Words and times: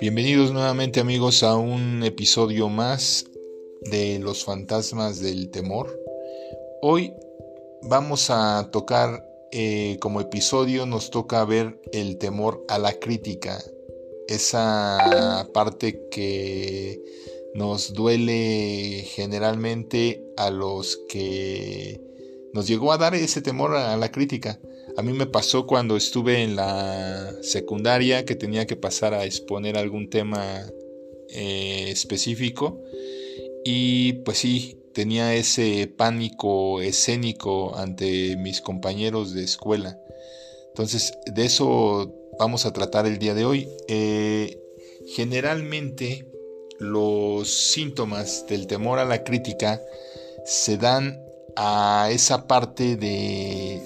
Bienvenidos 0.00 0.52
nuevamente 0.52 1.00
amigos 1.00 1.42
a 1.42 1.56
un 1.56 2.04
episodio 2.04 2.68
más 2.68 3.26
de 3.80 4.18
los 4.20 4.44
fantasmas 4.44 5.20
del 5.20 5.50
temor. 5.50 5.98
Hoy 6.82 7.14
vamos 7.82 8.30
a 8.30 8.68
tocar 8.70 9.24
eh, 9.50 9.96
como 10.00 10.20
episodio, 10.20 10.86
nos 10.86 11.10
toca 11.10 11.44
ver 11.44 11.80
el 11.92 12.18
temor 12.18 12.64
a 12.68 12.78
la 12.78 12.92
crítica, 12.92 13.62
esa 14.28 15.48
parte 15.52 16.08
que 16.10 17.02
nos 17.54 17.92
duele 17.92 19.04
generalmente 19.06 20.24
a 20.36 20.50
los 20.50 20.96
que 21.08 22.00
nos 22.52 22.68
llegó 22.68 22.92
a 22.92 22.98
dar 22.98 23.14
ese 23.14 23.42
temor 23.42 23.74
a 23.74 23.96
la 23.96 24.12
crítica. 24.12 24.60
A 24.96 25.02
mí 25.02 25.12
me 25.12 25.26
pasó 25.26 25.66
cuando 25.66 25.96
estuve 25.96 26.42
en 26.42 26.56
la 26.56 27.32
secundaria 27.42 28.24
que 28.24 28.34
tenía 28.34 28.66
que 28.66 28.76
pasar 28.76 29.14
a 29.14 29.24
exponer 29.24 29.78
algún 29.78 30.10
tema 30.10 30.70
eh, 31.30 31.86
específico 31.88 32.82
y 33.64 34.14
pues 34.24 34.38
sí, 34.38 34.78
tenía 34.92 35.34
ese 35.34 35.86
pánico 35.86 36.82
escénico 36.82 37.76
ante 37.76 38.36
mis 38.36 38.60
compañeros 38.60 39.32
de 39.32 39.44
escuela. 39.44 39.98
Entonces, 40.68 41.14
de 41.26 41.44
eso 41.44 42.14
vamos 42.38 42.66
a 42.66 42.72
tratar 42.72 43.06
el 43.06 43.18
día 43.18 43.34
de 43.34 43.44
hoy. 43.44 43.68
Eh, 43.88 44.58
generalmente 45.06 46.26
los 46.78 47.48
síntomas 47.48 48.46
del 48.46 48.66
temor 48.66 48.98
a 48.98 49.04
la 49.04 49.24
crítica 49.24 49.80
se 50.44 50.76
dan 50.76 51.22
a 51.56 52.08
esa 52.10 52.46
parte 52.46 52.96
de, 52.96 53.80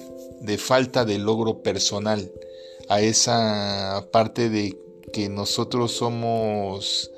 falta 0.57 1.05
de 1.05 1.17
logro 1.17 1.61
personal, 1.61 2.31
a 2.89 3.01
esa 3.01 4.07
parte 4.11 4.49
de 4.49 4.77
que 5.11 5.29
nosotros 5.29 5.91
somos 5.91 7.11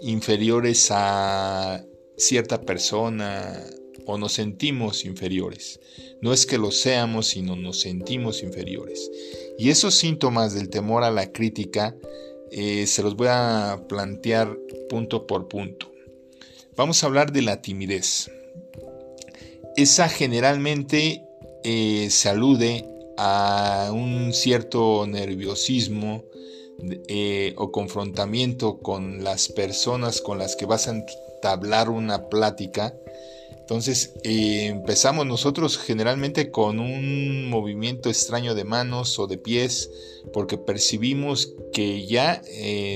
inferiores 0.00 0.88
a 0.90 1.84
cierta 2.16 2.60
persona 2.60 3.64
o 4.06 4.18
nos 4.18 4.32
sentimos 4.32 5.04
inferiores. 5.04 5.80
No 6.20 6.32
es 6.32 6.46
que 6.46 6.58
lo 6.58 6.70
seamos, 6.70 7.28
sino 7.28 7.56
nos 7.56 7.80
sentimos 7.80 8.42
inferiores. 8.42 9.10
Y 9.58 9.70
esos 9.70 9.94
síntomas 9.94 10.54
del 10.54 10.70
temor 10.70 11.04
a 11.04 11.10
la 11.10 11.32
crítica 11.32 11.94
eh, 12.50 12.86
se 12.86 13.02
los 13.02 13.16
voy 13.16 13.28
a 13.30 13.84
plantear 13.88 14.56
punto 14.88 15.26
por 15.26 15.48
punto. 15.48 15.92
Vamos 16.76 17.02
a 17.02 17.06
hablar 17.06 17.32
de 17.32 17.42
la 17.42 17.60
timidez. 17.60 18.30
Esa 19.76 20.08
generalmente 20.08 21.27
eh, 21.64 22.08
se 22.10 22.28
alude 22.28 22.88
a 23.16 23.90
un 23.92 24.32
cierto 24.32 25.06
nerviosismo 25.06 26.24
eh, 27.08 27.54
o 27.56 27.72
confrontamiento 27.72 28.78
con 28.78 29.24
las 29.24 29.48
personas 29.48 30.20
con 30.20 30.38
las 30.38 30.54
que 30.54 30.66
vas 30.66 30.86
a 30.86 30.92
entablar 30.92 31.90
una 31.90 32.28
plática. 32.28 32.94
Entonces 33.58 34.14
eh, 34.22 34.66
empezamos 34.66 35.26
nosotros 35.26 35.76
generalmente 35.76 36.50
con 36.50 36.78
un 36.78 37.50
movimiento 37.50 38.08
extraño 38.08 38.54
de 38.54 38.64
manos 38.64 39.18
o 39.18 39.26
de 39.26 39.36
pies 39.36 39.90
porque 40.32 40.56
percibimos 40.56 41.54
que 41.72 42.06
ya 42.06 42.42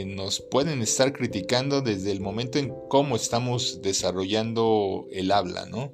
nos 0.06 0.40
pueden 0.40 0.80
estar 0.80 1.12
criticando 1.12 1.82
desde 1.82 2.10
el 2.10 2.20
momento 2.20 2.58
en 2.58 2.72
cómo 2.88 3.16
estamos 3.16 3.82
desarrollando 3.82 5.06
el 5.12 5.30
habla, 5.32 5.66
¿no? 5.66 5.92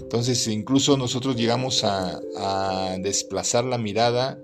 Entonces 0.00 0.46
incluso 0.48 0.96
nosotros 0.96 1.36
llegamos 1.36 1.84
a, 1.84 2.20
desplazar 3.00 3.64
la 3.64 3.78
mirada 3.78 4.38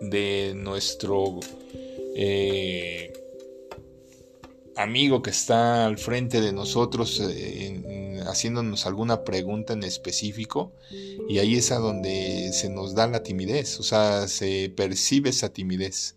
de 0.00 0.52
nuestro 0.56 1.40
eh, 2.14 3.12
amigo 4.76 5.22
que 5.22 5.30
está 5.30 5.86
al 5.86 5.98
frente 5.98 6.40
de 6.40 6.52
nosotros 6.52 7.20
eh, 7.22 8.20
haciéndonos 8.26 8.86
alguna 8.86 9.24
pregunta 9.24 9.72
en 9.72 9.84
específico 9.84 10.72
y 11.28 11.38
ahí 11.38 11.56
es 11.56 11.72
a 11.72 11.78
donde 11.78 12.50
se 12.52 12.68
nos 12.68 12.94
da 12.94 13.06
la 13.06 13.22
timidez, 13.22 13.78
o 13.80 13.82
sea, 13.82 14.26
se 14.28 14.72
percibe 14.74 15.30
esa 15.30 15.50
timidez. 15.50 16.16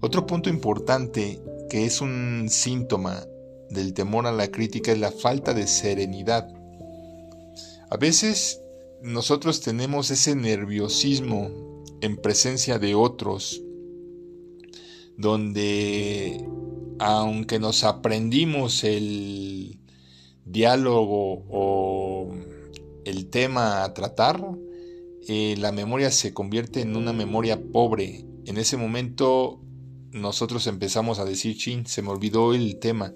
Otro 0.00 0.26
punto 0.26 0.48
importante 0.48 1.40
que 1.68 1.84
es 1.84 2.00
un 2.00 2.46
síntoma 2.50 3.26
del 3.70 3.92
temor 3.92 4.26
a 4.26 4.32
la 4.32 4.48
crítica 4.48 4.92
es 4.92 4.98
la 4.98 5.12
falta 5.12 5.54
de 5.54 5.66
serenidad. 5.66 6.48
A 7.90 7.96
veces 7.96 8.60
nosotros 9.02 9.60
tenemos 9.60 10.10
ese 10.10 10.34
nerviosismo 10.34 11.84
en 12.00 12.16
presencia 12.16 12.78
de 12.78 12.94
otros, 12.94 13.62
donde 15.16 16.46
aunque 16.98 17.58
nos 17.58 17.84
aprendimos 17.84 18.84
el 18.84 19.78
diálogo 20.44 21.44
o 21.48 22.34
el 23.04 23.30
tema 23.30 23.84
a 23.84 23.94
tratar, 23.94 24.42
eh, 25.26 25.56
la 25.58 25.72
memoria 25.72 26.10
se 26.10 26.34
convierte 26.34 26.80
en 26.82 26.96
una 26.96 27.12
memoria 27.12 27.60
pobre. 27.72 28.24
En 28.44 28.58
ese 28.58 28.76
momento 28.76 29.60
nosotros 30.10 30.66
empezamos 30.66 31.18
a 31.18 31.24
decir, 31.24 31.56
chin, 31.56 31.86
se 31.86 32.02
me 32.02 32.10
olvidó 32.10 32.54
el 32.54 32.78
tema. 32.78 33.14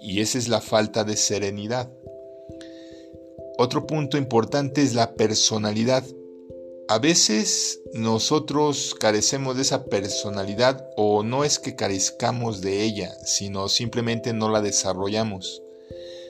Y 0.00 0.20
esa 0.20 0.38
es 0.38 0.48
la 0.48 0.60
falta 0.60 1.04
de 1.04 1.16
serenidad. 1.16 1.92
Otro 3.64 3.86
punto 3.86 4.18
importante 4.18 4.82
es 4.82 4.92
la 4.92 5.14
personalidad. 5.14 6.04
A 6.88 6.98
veces 6.98 7.80
nosotros 7.94 8.96
carecemos 8.98 9.54
de 9.54 9.62
esa 9.62 9.84
personalidad 9.84 10.90
o 10.96 11.22
no 11.22 11.44
es 11.44 11.60
que 11.60 11.76
carezcamos 11.76 12.60
de 12.60 12.82
ella, 12.82 13.14
sino 13.24 13.68
simplemente 13.68 14.32
no 14.32 14.48
la 14.50 14.62
desarrollamos. 14.62 15.62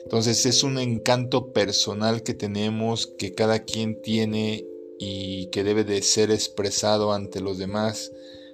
Entonces 0.03 0.45
es 0.45 0.61
un 0.61 0.77
encanto 0.77 1.53
personal 1.53 2.21
que 2.21 2.35
tenemos, 2.35 3.07
que 3.07 3.33
cada 3.33 3.63
quien 3.63 3.99
tiene 4.03 4.67
y 4.99 5.47
que 5.47 5.63
debe 5.63 5.83
de 5.83 6.03
ser 6.03 6.29
expresado 6.29 7.13
ante 7.13 7.41
los 7.41 7.57
demás 7.57 8.11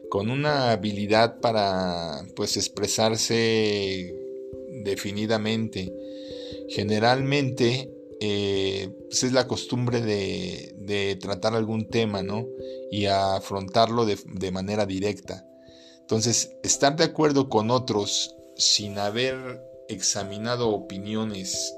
con 0.09 0.31
una 0.31 0.71
habilidad 0.71 1.41
para 1.41 2.25
pues 2.33 2.55
expresarse 2.55 4.15
definidamente. 4.85 5.93
Generalmente 6.69 7.98
eh, 8.21 8.89
pues 9.07 9.23
es 9.23 9.31
la 9.31 9.47
costumbre 9.47 10.01
de, 10.01 11.17
tratar 11.21 11.55
algún 11.55 11.87
tema, 11.87 12.21
¿no? 12.23 12.45
Y 12.91 13.05
afrontarlo 13.05 14.05
de, 14.05 14.51
manera 14.51 14.85
directa. 14.85 15.45
Entonces, 16.01 16.51
estar 16.63 16.95
de 16.95 17.05
acuerdo 17.05 17.49
con 17.49 17.71
otros 17.71 18.35
sin 18.55 18.97
haber 18.97 19.63
examinado 19.87 20.69
opiniones 20.69 21.75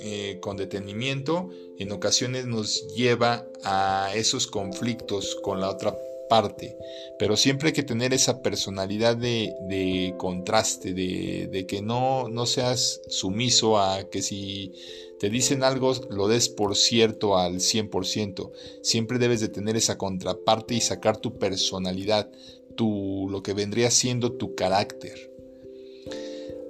eh, 0.00 0.38
con 0.40 0.56
detenimiento, 0.56 1.50
en 1.78 1.92
ocasiones 1.92 2.46
nos 2.46 2.86
lleva 2.94 3.46
a 3.64 4.12
esos 4.14 4.46
conflictos 4.46 5.36
con 5.42 5.60
la 5.60 5.70
otra 5.70 5.96
parte, 6.30 6.78
pero 7.18 7.36
siempre 7.36 7.68
hay 7.68 7.72
que 7.74 7.82
tener 7.82 8.14
esa 8.14 8.40
personalidad 8.40 9.16
de, 9.16 10.14
contraste, 10.16 10.94
de, 10.94 11.50
de, 11.52 11.66
que 11.66 11.82
no, 11.82 12.28
no 12.28 12.46
seas 12.46 13.02
sumiso 13.08 13.78
a 13.78 14.08
que 14.08 14.22
si 14.22 14.72
te 15.20 15.28
dicen 15.28 15.62
algo, 15.62 15.92
lo 16.08 16.28
des 16.28 16.48
por 16.48 16.76
cierto 16.76 17.36
al 17.36 17.56
100%. 17.56 18.52
Siempre 18.80 19.18
debes 19.18 19.40
de 19.40 19.48
tener 19.48 19.76
esa 19.76 19.98
contraparte 19.98 20.74
y 20.74 20.80
sacar 20.80 21.18
tu 21.18 21.38
personalidad, 21.38 22.30
tu, 22.74 23.28
lo 23.28 23.42
que 23.42 23.52
vendría 23.52 23.90
siendo 23.90 24.32
tu 24.32 24.54
carácter. 24.54 25.30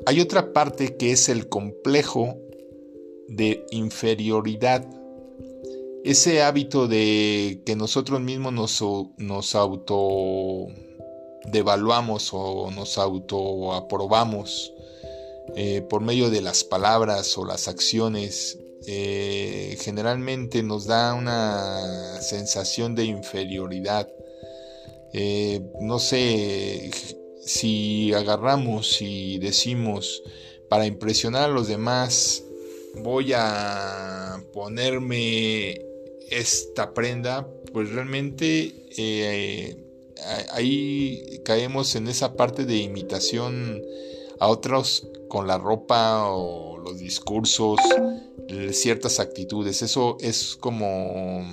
Hay 0.07 0.21
otra 0.21 0.53
parte 0.53 0.97
que 0.97 1.13
es 1.13 1.29
el 1.29 1.49
complejo 1.49 2.39
de 3.29 3.65
inferioridad. 3.71 4.85
Ese 6.05 6.43
hábito 6.43 6.89
de 6.89 7.63
que 7.67 7.77
nosotros 7.77 8.21
mismos 8.21 8.53
nos, 8.53 8.83
nos 9.19 9.55
auto 9.55 10.69
devaluamos 11.45 12.31
o 12.33 12.71
nos 12.71 12.97
autoaprobamos 12.97 14.73
eh, 15.57 15.83
por 15.83 16.01
medio 16.01 16.31
de 16.31 16.41
las 16.41 16.65
palabras 16.65 17.37
o 17.37 17.45
las 17.45 17.69
acciones, 17.69 18.59
eh, 18.87 19.77
generalmente 19.81 20.63
nos 20.63 20.87
da 20.87 21.13
una 21.13 22.21
sensación 22.23 22.95
de 22.95 23.05
inferioridad. 23.05 24.09
Eh, 25.13 25.61
no 25.81 25.99
sé 25.99 26.91
si 27.45 28.15
agarramos 28.15 29.03
y 29.03 29.39
decimos 29.39 30.23
para 30.69 30.87
impresionar 30.87 31.51
a 31.51 31.53
los 31.53 31.67
demás 31.67 32.45
voy 33.03 33.33
a 33.35 34.43
ponerme 34.53 35.90
esta 36.31 36.95
prenda, 36.95 37.49
pues 37.73 37.91
realmente 37.91 38.75
ahí 40.53 41.41
caemos 41.45 41.95
en 41.97 42.09
esa 42.09 42.35
parte 42.35 42.65
de 42.65 42.77
imitación 42.77 43.83
a 44.39 44.49
otros 44.49 45.07
con 45.29 45.47
la 45.47 45.59
ropa 45.59 46.31
o 46.31 46.79
los 46.79 46.99
discursos, 46.99 47.79
ciertas 48.73 49.21
actitudes. 49.21 49.83
Eso 49.83 50.17
es 50.21 50.57
como 50.57 51.47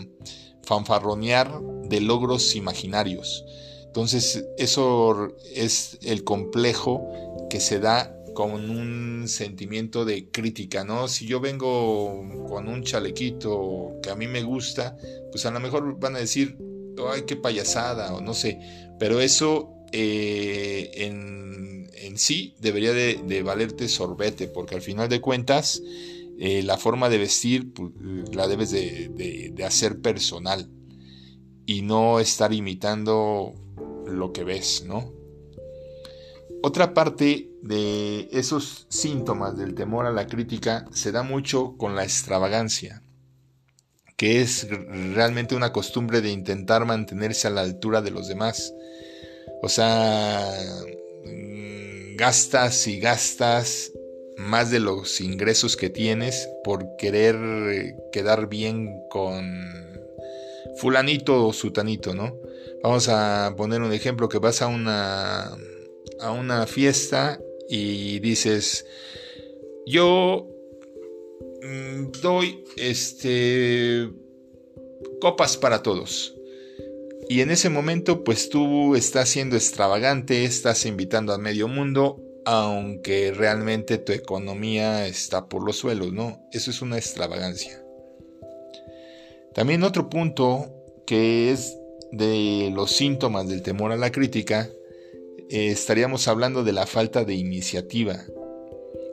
fanfarronear 0.63 1.61
de 1.83 2.01
logros 2.01 2.55
imaginarios. 2.55 3.45
Entonces, 3.85 4.45
eso 4.57 5.35
es 5.53 5.97
el 6.03 6.23
complejo 6.23 7.07
que 7.49 7.59
se 7.59 7.79
da 7.79 8.16
con 8.37 8.69
un 8.69 9.27
sentimiento 9.27 10.05
de 10.05 10.29
crítica, 10.29 10.83
¿no? 10.83 11.07
Si 11.07 11.25
yo 11.25 11.39
vengo 11.39 12.23
con 12.47 12.67
un 12.67 12.83
chalequito 12.83 13.93
que 14.03 14.11
a 14.11 14.15
mí 14.15 14.27
me 14.27 14.43
gusta, 14.43 14.95
pues 15.31 15.47
a 15.47 15.49
lo 15.49 15.59
mejor 15.59 15.99
van 15.99 16.15
a 16.15 16.19
decir, 16.19 16.55
ay, 17.11 17.23
qué 17.25 17.35
payasada, 17.35 18.13
o 18.13 18.21
no 18.21 18.35
sé, 18.35 18.59
pero 18.99 19.21
eso 19.21 19.73
eh, 19.91 20.91
en, 20.93 22.15
sí 22.15 22.53
debería 22.59 22.93
de, 22.93 23.41
valerte 23.41 23.87
sorbete, 23.87 24.47
porque 24.47 24.75
al 24.75 24.81
final 24.83 25.09
de 25.09 25.19
cuentas, 25.19 25.81
eh, 26.37 26.61
la 26.61 26.77
forma 26.77 27.09
de 27.09 27.17
vestir 27.17 27.73
pues, 27.73 27.89
la 28.35 28.47
debes 28.47 28.69
de 28.69 29.63
hacer 29.65 29.99
personal 29.99 30.69
y 31.65 31.81
no 31.81 32.19
estar 32.19 32.53
imitando 32.53 33.55
lo 34.05 34.31
que 34.31 34.43
ves, 34.43 34.83
¿no? 34.85 35.16
Otra 36.63 36.93
parte 36.93 37.49
de 37.61 38.29
esos 38.31 38.87
síntomas 38.89 39.57
del 39.57 39.75
temor 39.75 40.05
a 40.05 40.11
la 40.11 40.27
crítica 40.27 40.85
se 40.91 41.11
da 41.11 41.23
mucho 41.23 41.75
con 41.77 41.95
la 41.95 42.03
extravagancia, 42.03 43.03
que 44.15 44.41
es 44.41 44.67
realmente 44.69 45.55
una 45.55 45.71
costumbre 45.71 46.21
de 46.21 46.31
intentar 46.31 46.85
mantenerse 46.85 47.47
a 47.47 47.51
la 47.51 47.61
altura 47.61 48.01
de 48.01 48.11
los 48.11 48.27
demás. 48.27 48.73
O 49.61 49.69
sea, 49.69 50.51
mm, 51.25 52.15
gastas 52.15 52.87
y 52.87 52.99
gastas 52.99 53.91
más 54.37 54.71
de 54.71 54.79
los 54.79 55.21
ingresos 55.21 55.77
que 55.77 55.89
tienes 55.89 56.49
por 56.63 56.95
querer 56.97 57.95
quedar 58.11 58.47
bien 58.47 59.01
con 59.09 59.67
fulanito 60.77 61.47
o 61.47 61.53
sutanito, 61.53 62.13
¿no? 62.13 62.35
Vamos 62.83 63.09
a 63.09 63.53
poner 63.57 63.81
un 63.81 63.93
ejemplo 63.93 64.29
que 64.29 64.37
vas 64.39 64.61
a 64.61 64.67
una 64.67 65.55
a 66.19 66.31
una 66.31 66.67
fiesta 66.67 67.39
y 67.69 68.19
dices, 68.19 68.85
yo 69.85 70.47
mm, 71.61 72.11
doy 72.21 72.63
este 72.77 74.09
copas 75.19 75.57
para 75.57 75.83
todos. 75.83 76.33
Y 77.29 77.41
en 77.41 77.51
ese 77.51 77.69
momento, 77.69 78.23
pues 78.23 78.49
tú 78.49 78.95
estás 78.95 79.29
siendo 79.29 79.55
extravagante, 79.57 80.45
estás 80.45 80.85
invitando 80.85 81.33
a 81.33 81.37
medio 81.37 81.67
mundo, 81.67 82.21
aunque 82.45 83.33
realmente 83.33 83.97
tu 83.97 84.13
economía 84.13 85.07
está 85.07 85.49
por 85.49 85.63
los 85.63 85.75
suelos, 85.77 86.13
¿no? 86.13 86.47
Eso 86.53 86.71
es 86.71 86.81
una 86.81 86.97
extravagancia. 86.97 87.83
También 89.53 89.83
otro 89.83 90.09
punto 90.09 90.71
que 91.05 91.51
es 91.51 91.77
de 92.11 92.71
los 92.73 92.91
síntomas 92.91 93.49
del 93.49 93.61
temor 93.61 93.91
a 93.91 93.97
la 93.97 94.11
crítica 94.11 94.69
eh, 95.49 95.67
estaríamos 95.67 96.27
hablando 96.27 96.63
de 96.63 96.73
la 96.73 96.85
falta 96.85 97.23
de 97.23 97.35
iniciativa. 97.35 98.25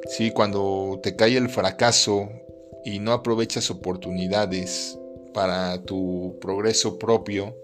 ¿sí? 0.09 0.31
Cuando 0.31 1.01
te 1.03 1.17
cae 1.17 1.37
el 1.37 1.49
fracaso 1.49 2.29
y 2.85 2.99
no 2.99 3.13
aprovechas 3.13 3.71
oportunidades 3.71 4.99
para 5.33 5.83
tu 5.83 6.39
progreso 6.41 6.99
propio, 6.99 7.57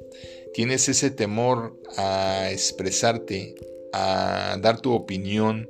tienes 0.55 0.89
ese 0.89 1.11
temor 1.11 1.79
a 1.97 2.51
expresarte, 2.51 3.55
a 3.93 4.57
dar 4.61 4.81
tu 4.81 4.93
opinión 4.93 5.69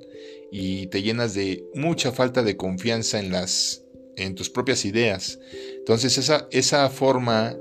y 0.51 0.87
te 0.89 1.03
llenas 1.03 1.35
de 1.35 1.65
mucha 1.75 2.13
falta 2.13 2.43
de 2.43 2.57
confianza 2.57 3.19
en 3.19 3.31
las 3.31 3.85
en 4.17 4.35
tus 4.35 4.51
propias 4.51 4.85
ideas. 4.85 5.39
Entonces 5.79 6.19
esa, 6.19 6.47
esa 6.51 6.89
forma 6.91 7.57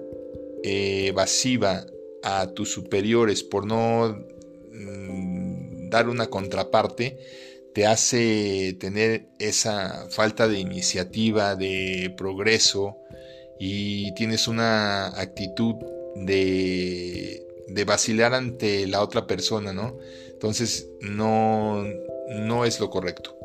eh, 0.63 1.07
evasiva 1.07 1.85
a 2.21 2.47
tus 2.47 2.71
superiores 2.71 3.43
por 3.43 3.65
no 3.65 4.25
dar 5.89 6.07
una 6.09 6.27
contraparte 6.27 7.17
te 7.73 7.85
hace 7.85 8.75
tener 8.79 9.27
esa 9.39 10.07
falta 10.09 10.47
de 10.47 10.59
iniciativa, 10.59 11.55
de 11.55 12.13
progreso 12.17 12.97
y 13.59 14.13
tienes 14.15 14.47
una 14.47 15.07
actitud 15.19 15.75
de, 16.15 17.45
vacilar 17.85 18.33
ante 18.33 18.87
la 18.87 19.01
otra 19.01 19.27
persona, 19.27 19.73
¿no? 19.73 19.97
Entonces 20.31 20.87
no, 21.01 21.83
no 22.29 22.65
es 22.65 22.79
lo 22.79 22.89
correcto. 22.89 23.35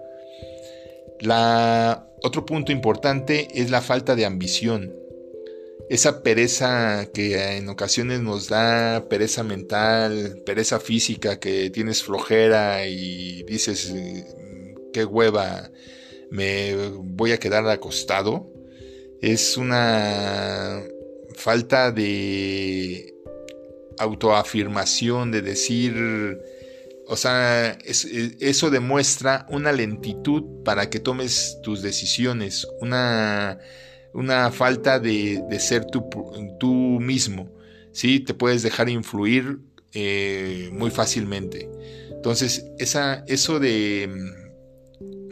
Otro 2.23 2.47
punto 2.47 2.73
importante 2.73 3.49
es 3.55 3.71
la 3.71 3.81
falta 3.81 4.17
de 4.17 4.25
ambición 4.25 5.04
esa 5.89 6.23
pereza 6.23 7.11
que 7.13 7.57
en 7.57 7.69
ocasiones 7.69 8.21
nos 8.21 8.49
da 8.49 9.07
pereza 9.09 9.43
mental, 9.43 10.43
pereza 10.47 10.81
física, 10.81 11.39
que 11.39 11.71
tienes 11.71 12.03
flojera 12.03 12.87
y 12.87 13.43
dices, 13.45 13.95
qué 14.93 15.05
hueva, 15.05 15.71
me 16.31 16.75
voy 17.01 17.33
a 17.33 17.39
quedar 17.39 17.69
acostado, 17.69 18.51
es 19.21 19.57
una 19.57 20.83
falta 21.35 21.91
de 21.93 23.15
autoafirmación, 23.99 25.31
de 25.31 25.43
decir, 25.43 26.41
o 27.07 27.17
sea, 27.17 27.77
eso 27.85 28.71
demuestra 28.71 29.47
una 29.51 29.73
lentitud 29.73 30.65
para 30.65 30.89
que 30.89 30.99
tomes 30.99 31.59
tus 31.63 31.83
decisiones, 31.83 32.67
una 32.81 33.59
una 34.15 34.51
falta 34.51 34.99
de, 35.01 35.45
ser 35.59 35.85
tú, 35.87 36.09
tú, 36.59 36.73
mismo, 37.01 37.51
¿sí? 37.93 38.21
Te 38.21 38.33
puedes 38.33 38.63
dejar 38.63 38.89
influir 38.89 39.59
eh, 39.93 40.71
muy 40.73 40.91
fácilmente. 40.91 41.69
Entonces, 42.11 42.65
esa, 42.79 43.25
eso 43.27 43.59
de, 43.59 44.09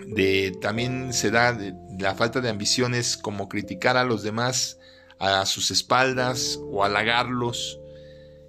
de 0.07 0.53
también 0.61 1.13
se 1.13 1.31
da 1.31 1.57
la 1.99 2.15
falta 2.15 2.41
de 2.41 2.51
ambiciones 2.51 3.17
como 3.17 3.49
criticar 3.49 3.97
a 3.97 4.05
los 4.05 4.23
demás 4.23 4.79
a 5.19 5.47
sus 5.47 5.71
espaldas 5.71 6.59
o 6.61 6.83
halagarlos. 6.83 7.79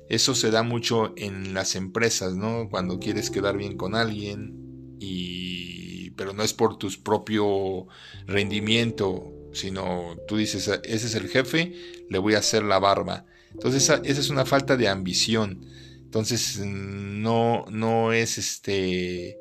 Eso 0.09 0.33
se 0.33 0.49
da 0.49 0.63
mucho 0.63 1.13
en 1.17 1.53
las 1.53 1.75
empresas, 1.75 2.33
¿no? 2.35 2.67
Cuando 2.69 2.99
quieres 2.99 3.29
quedar 3.29 3.57
bien 3.57 3.77
con 3.77 3.93
alguien 3.93 4.97
y 4.99 6.09
pero 6.11 6.33
no 6.33 6.43
es 6.43 6.53
por 6.53 6.77
tu 6.77 6.89
propio 7.03 7.87
rendimiento 8.25 9.31
sino 9.53 10.17
tú 10.27 10.37
dices, 10.37 10.67
ese 10.67 11.07
es 11.07 11.15
el 11.15 11.29
jefe, 11.29 11.73
le 12.09 12.17
voy 12.17 12.35
a 12.35 12.39
hacer 12.39 12.63
la 12.63 12.79
barba. 12.79 13.25
Entonces 13.51 13.83
esa, 13.83 14.01
es 14.03 14.29
una 14.29 14.45
falta 14.45 14.77
de 14.77 14.87
ambición. 14.87 15.65
Entonces 16.03 16.59
no, 16.59 17.65
no 17.69 18.13
es 18.13 18.37
este, 18.37 19.39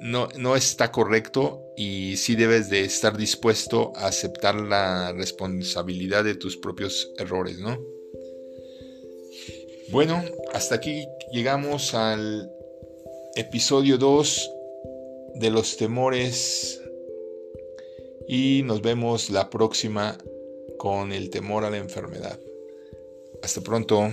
no, 0.00 0.28
no 0.36 0.56
está 0.56 0.92
correcto 0.92 1.62
y 1.76 2.16
sí 2.16 2.36
debes 2.36 2.68
de 2.68 2.84
estar 2.84 3.16
dispuesto 3.16 3.92
a 3.96 4.06
aceptar 4.06 4.54
la 4.54 5.12
responsabilidad 5.12 6.24
de 6.24 6.34
tus 6.34 6.56
propios 6.56 7.12
errores, 7.18 7.58
¿no? 7.58 7.78
Bueno, 9.90 10.22
hasta 10.54 10.76
aquí 10.76 11.06
llegamos 11.32 11.94
al 11.94 12.50
episodio 13.34 13.98
2 13.98 14.50
de 15.34 15.50
los 15.50 15.76
temores 15.76 16.81
y 18.28 18.62
nos 18.64 18.82
vemos 18.82 19.30
la 19.30 19.50
próxima 19.50 20.18
con 20.78 21.12
el 21.12 21.30
temor 21.30 21.64
a 21.64 21.70
la 21.70 21.78
enfermedad. 21.78 22.38
Hasta 23.42 23.60
pronto. 23.60 24.12